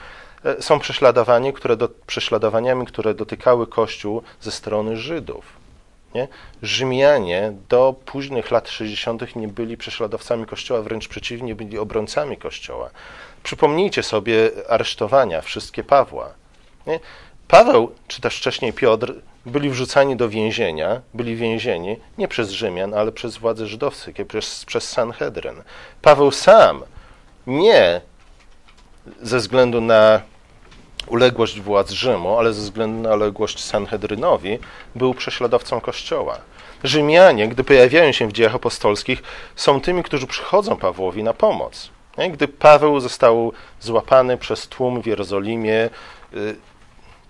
[0.45, 5.45] e, są prześladowania, które do, prześladowaniami, które dotykały Kościół ze strony Żydów.
[6.15, 6.27] Nie?
[6.61, 9.35] Rzymianie do późnych lat 60.
[9.35, 12.89] nie byli prześladowcami Kościoła, wręcz przeciwnie, byli obrońcami Kościoła.
[13.43, 16.33] Przypomnijcie sobie aresztowania, wszystkie Pawła.
[16.87, 16.99] Nie?
[17.47, 19.13] Paweł, czy też wcześniej Piotr,
[19.45, 24.89] byli wrzucani do więzienia, byli więzieni nie przez Rzymian, ale przez władze żydowskie, przez, przez
[24.89, 25.63] Sanhedryn.
[26.01, 26.83] Paweł sam
[27.47, 28.01] nie
[29.21, 30.21] ze względu na
[31.07, 34.59] uległość władz Rzymu, ale ze względu na uległość Sanhedrynowi,
[34.95, 36.37] był prześladowcą Kościoła.
[36.83, 39.23] Rzymianie, gdy pojawiają się w dziejach apostolskich,
[39.55, 41.89] są tymi, którzy przychodzą Pawłowi na pomoc.
[42.31, 45.89] Gdy Paweł został złapany przez tłum w Jerozolimie,
[46.33, 46.55] y,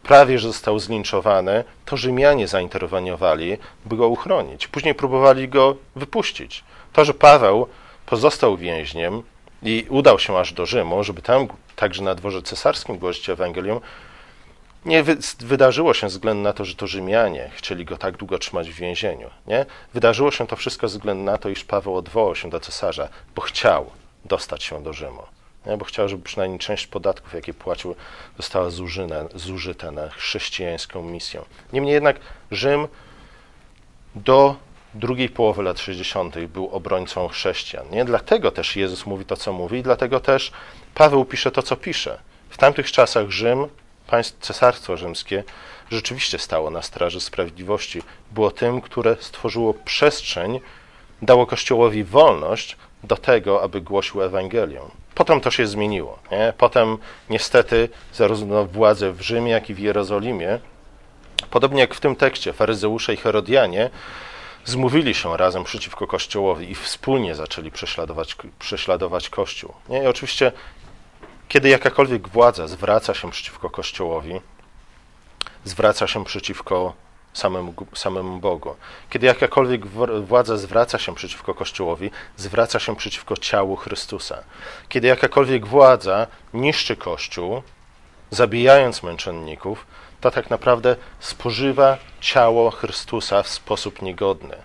[0.10, 4.67] prawie że został zlinczowany, to Rzymianie zainterweniowali, by go uchronić.
[4.67, 6.63] Później próbowali go wypuścić.
[6.93, 7.67] To, że Paweł
[8.06, 9.24] pozostał więźniem
[9.63, 13.80] i udał się aż do Rzymu, żeby tam także na dworze cesarskim głosić Ewangelium,
[14.86, 18.38] nie wy wydarzyło się ze względu na to, że to Rzymianie chcieli go tak długo
[18.38, 19.30] trzymać w więzieniu.
[19.48, 19.65] Nie?
[19.93, 23.41] Wydarzyło się to wszystko ze względu na to, iż Paweł odwołał się do cesarza, bo
[23.41, 23.91] chciał
[24.26, 25.38] dostać się do Rzymu
[25.78, 27.95] bo chciał, żeby przynajmniej część podatków, jakie płacił,
[28.38, 28.69] została
[29.36, 31.41] zużyta, na chrześcijańską misję.
[31.74, 32.19] Niemniej jednak
[32.52, 32.88] Rzym
[34.15, 34.56] do
[34.93, 36.45] drugiej połowy lat 60.
[36.45, 37.89] był obrońcą chrześcijan.
[37.89, 38.06] Nie?
[38.06, 40.52] Dlatego też Jezus mówi to, co mówi, i dlatego też
[40.95, 42.19] Paweł pisze to, co pisze.
[42.50, 43.67] W tamtych czasach Rzym,
[44.39, 45.43] cesarstwo rzymskie,
[45.91, 48.02] rzeczywiście stało na straży sprawiedliwości.
[48.32, 50.60] Było tym, które stworzyło przestrzeń,
[51.22, 54.82] dało Kościołowi wolność do tego, aby głosił Ewangelię
[55.20, 56.20] Potem to się zmieniło.
[56.32, 56.53] Nie?
[56.57, 56.97] Potem
[57.30, 60.59] niestety zarówno władze w Rzymie, jak i w Jerozolimie,
[61.51, 63.89] podobnie jak w tym tekście, faryzeusze i herodianie
[64.65, 69.74] zmówili się razem przeciwko Kościołowi i wspólnie zaczęli prześladować, prześladować Kościół.
[69.89, 70.03] Nie?
[70.03, 70.51] I oczywiście,
[71.47, 74.41] kiedy jakakolwiek władza zwraca się przeciwko Kościołowi,
[75.65, 76.93] zwraca się przeciwko
[77.34, 78.75] samemu, samemu Bogu.
[79.09, 79.88] Kiedy jakakolwiek
[80.21, 84.43] władza zwraca się przeciwko Kościołowi, zwraca się przeciwko ciału Chrystusa.
[84.89, 87.61] Kiedy jakakolwiek władza niszczy Kościół,
[88.32, 89.86] zabijając męczenników,
[90.21, 94.55] to tak naprawdę spożywa ciało Chrystusa w sposób niegodny.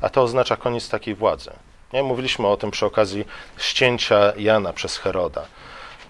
[0.00, 1.50] A to oznacza koniec takiej władzy.
[1.92, 2.02] Nie?
[2.02, 3.24] Mówiliśmy o tym przy okazji
[3.58, 5.46] ścięcia Jana przez Heroda.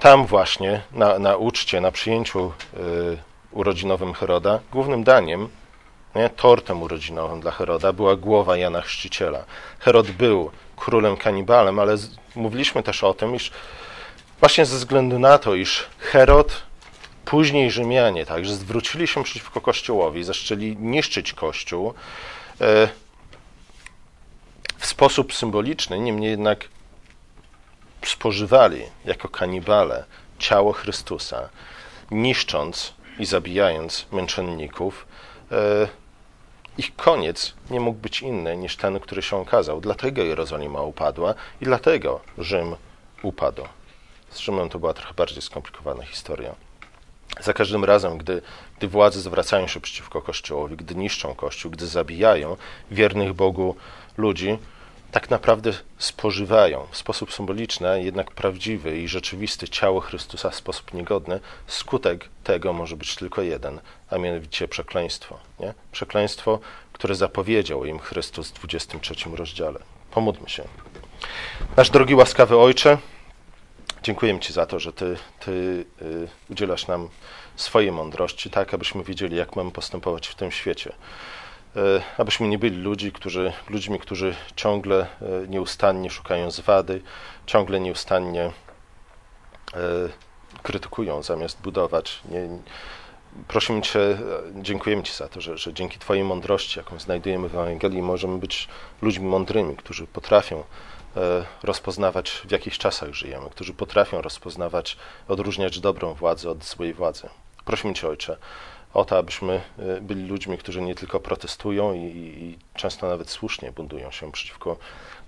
[0.01, 3.19] Tam właśnie, na, na uczcie, na przyjęciu y,
[3.53, 5.49] urodzinowym Heroda, głównym daniem,
[6.15, 9.45] nie, tortem urodzinowym dla Heroda była głowa Jana Chrzciciela.
[9.79, 13.51] Herod był królem kanibalem, ale z, mówiliśmy też o tym, iż
[14.41, 16.63] właśnie ze względu na to, iż Herod,
[17.25, 21.95] później Rzymianie także zwrócili się przeciwko Kościołowi, zaczęli niszczyć Kościół
[22.61, 22.89] e,
[24.79, 26.69] w sposób symboliczny, niemniej jednak
[28.07, 30.05] spożywali jako kanibale
[30.39, 31.49] ciało Chrystusa,
[32.11, 35.07] niszcząc i zabijając męczenników,
[35.53, 36.04] e,
[36.79, 39.81] ich koniec nie mógł być inny niż ten, który się okazał.
[39.81, 42.77] Dlatego Jerozolima upadła i dlatego Rzym
[43.23, 43.63] upadł.
[44.31, 46.55] Z Rzymem to była trochę bardziej skomplikowana historia.
[47.41, 48.43] Za każdym razem, gdy,
[48.79, 52.57] gdy władze zwracają się przeciwko Kościołowi, gdy niszczą Kościół, gdy zabijają
[52.91, 53.77] wiernych Bogu
[54.17, 54.59] ludzi,
[55.15, 61.41] tak naprawdę spożywają w sposób symboliczny, jednak prawdziwy i rzeczywisty ciało Chrystusa w sposób niegodny,
[61.67, 65.39] skutek tego może być tylko jeden, a mianowicie przekleństwo.
[65.61, 65.75] Nie?
[65.93, 66.59] Przekleństwo,
[66.93, 69.81] które zapowiedział im Chrystus w 23 rozdziale.
[70.11, 70.65] Pomódlmy się.
[71.77, 72.99] Nasz drogi łaskawy Ojcze,
[74.03, 77.09] dziękuję Ci za to, że Ty, ty y, udzielasz nam
[77.57, 80.93] swojej mądrości, tak abyśmy wiedzieli, jak mamy postępować w tym świecie.
[81.77, 87.03] E, abyśmy nie byli ludzi, którzy, ludźmi, którzy ciągle e, nieustannie szukają zwady,
[87.47, 89.81] ciągle nieustannie e,
[90.63, 92.21] krytykują zamiast budować.
[92.29, 92.49] Nie,
[93.49, 94.19] prosimy Cię,
[94.55, 98.69] dziękujemy Ci za to, że, że dzięki Twojej mądrości, jaką znajdujemy w Ewangelii, możemy być
[99.03, 100.65] ludźmi mądrymi, którzy potrafią
[101.63, 104.97] rozpoznawać, w jakich czasach żyjemy, którzy potrafią rozpoznawać,
[105.29, 107.29] odróżniać dobrą władzę od złej władzy.
[107.65, 108.37] Prosimy Cię, Ojcze,
[108.95, 113.73] o to, abyśmy e, byli ludźmi, którzy nie tylko protestują i, i, często nawet słusznie
[113.73, 114.77] buntują się przeciwko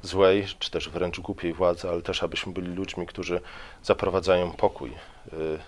[0.02, 3.40] złej, czy też wręcz głupiej władzy, ale też abyśmy byli ludźmi, którzy
[3.82, 4.96] zaprowadzają pokój e,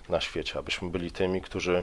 [0.08, 1.82] na świecie, abyśmy byli tymi, którzy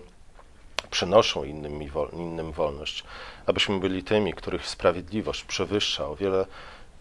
[0.91, 1.79] przynoszą innym,
[2.13, 3.03] innym wolność,
[3.45, 6.07] abyśmy byli tymi, których sprawiedliwość przewyższa.
[6.07, 6.45] O wiele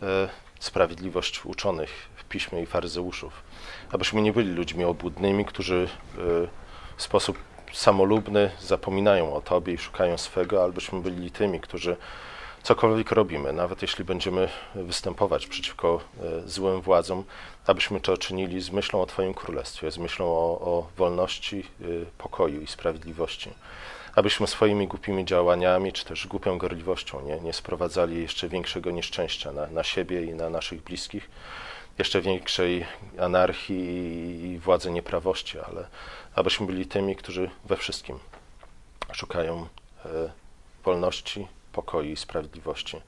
[0.02, 0.28] e,
[0.60, 3.42] sprawiedliwość uczonych w piśmie i faryzeuszów,
[3.92, 5.88] abyśmy nie byli ludźmi obłudnymi, którzy
[6.96, 7.38] w sposób
[7.74, 11.96] samolubny, zapominają o Tobie i szukają swego, albośmy byli tymi, którzy
[12.62, 17.24] cokolwiek robimy, nawet jeśli będziemy występować przeciwko e, złym władzom,
[17.66, 21.84] abyśmy to czynili z myślą o Twoim Królestwie, z myślą o, o wolności, e,
[22.18, 23.50] pokoju i sprawiedliwości.
[24.14, 29.66] Abyśmy swoimi głupimi działaniami, czy też głupią gorliwością nie, nie sprowadzali jeszcze większego nieszczęścia na,
[29.66, 31.30] na siebie i na naszych bliskich,
[31.98, 32.86] jeszcze większej
[33.18, 35.86] anarchii i władzy nieprawości, ale
[36.34, 38.18] abyśmy byli tymi, którzy we wszystkim
[39.12, 39.68] szukają
[40.04, 40.08] e,
[40.84, 43.00] wolności, pokoju i sprawiedliwości,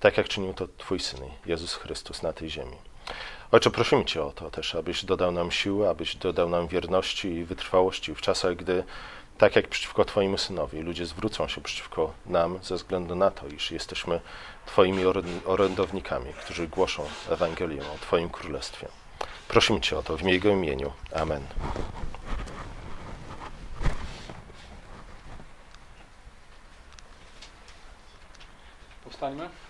[0.00, 2.76] tak jak czynił to Twój Syn, Jezus Chrystus na tej ziemi.
[3.52, 7.44] Ojcze, prosimy Cię o to też, abyś dodał nam siły, abyś dodał nam wierności i
[7.44, 8.84] wytrwałości w czasach, gdy
[9.38, 13.70] tak jak przeciwko Twojemu Synowi, ludzie zwrócą się przeciwko nam ze względu na to, iż
[13.70, 14.20] jesteśmy
[14.66, 15.04] Twoimi
[15.44, 18.88] orędownikami, którzy głoszą Ewangelię o Twoim Królestwie.
[19.48, 20.92] Prosimy Cię o to w Jego imieniu.
[21.14, 21.42] Amen.
[29.04, 29.63] Powstańmy.